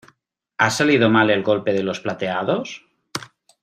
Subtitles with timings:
[0.57, 2.87] ¿ha salido mal el golpe de los plateados?